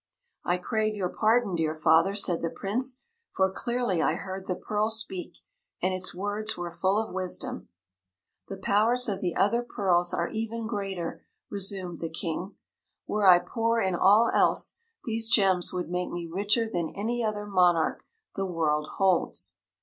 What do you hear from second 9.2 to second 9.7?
the other